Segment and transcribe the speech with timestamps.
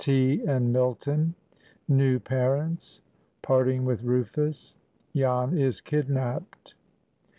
[0.03, 6.73] —TEA AND MILTON.—NEW PARENTS.—PARTING WITH RUFUS.—JAN IS KIDNAPPED.